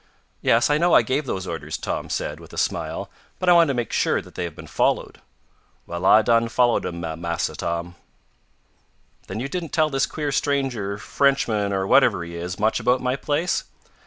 "Yes, 0.41 0.71
I 0.71 0.79
know 0.79 0.95
I 0.95 1.03
gave 1.03 1.27
those 1.27 1.45
orders," 1.45 1.77
Tom 1.77 2.09
said, 2.09 2.39
with 2.39 2.53
a 2.53 2.57
smile, 2.57 3.11
"but 3.37 3.47
I 3.47 3.53
want 3.53 3.67
to 3.67 3.75
make 3.75 3.91
sure 3.93 4.19
that 4.19 4.33
they 4.33 4.45
have 4.45 4.55
been 4.55 4.65
followed." 4.65 5.21
"Well, 5.85 6.07
I 6.07 6.23
done 6.23 6.47
follered 6.47 6.87
'em, 6.87 7.01
Massa 7.21 7.55
Tom." 7.55 7.93
"Then 9.27 9.39
you 9.39 9.47
didn't 9.47 9.69
tell 9.73 9.91
this 9.91 10.07
queer 10.07 10.31
stranger, 10.31 10.97
Frenchman, 10.97 11.71
or 11.71 11.85
whatever 11.85 12.23
he 12.23 12.35
is, 12.35 12.57
much 12.59 12.79
about 12.79 12.99
my 12.99 13.15
place?" 13.15 13.65